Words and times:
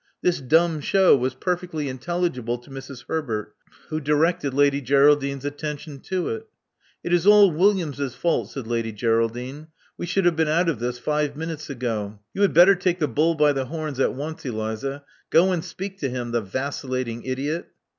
This 0.23 0.39
dumb 0.41 0.79
show 0.81 1.15
was 1.15 1.35
perfectly 1.35 1.87
intelligible 1.87 2.57
to 2.57 2.71
Mrs. 2.71 3.05
Herbert, 3.07 3.53
who 3.89 3.99
directed 3.99 4.51
Lady 4.51 4.81
Geraldine's 4.81 5.45
attention 5.45 5.99
to 5.99 6.29
it. 6.29 6.47
'*It 7.03 7.13
is 7.13 7.27
all 7.27 7.51
Williams's 7.51 8.15
fault," 8.15 8.49
said 8.49 8.65
Lady 8.65 8.91
Geraidine. 8.91 9.67
*'We 9.99 10.05
should 10.07 10.25
have 10.25 10.35
been 10.35 10.47
out 10.47 10.69
of 10.69 10.79
this 10.79 10.97
five 10.97 11.35
minutes 11.37 11.69
ago. 11.69 12.17
You 12.33 12.41
had 12.41 12.51
better 12.51 12.73
take 12.73 12.97
the 12.97 13.07
bull 13.07 13.35
by 13.35 13.53
the 13.53 13.65
horns 13.65 13.99
at 13.99 14.15
once, 14.15 14.43
Eliza. 14.43 15.03
Go 15.29 15.51
and 15.51 15.63
speak 15.63 15.99
to 15.99 16.09
him— 16.09 16.31
the 16.31 16.41
vacillating 16.41 17.21
idiot!" 17.23 17.69